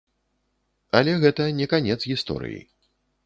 [0.99, 2.59] Але гэта не канец гісторыі.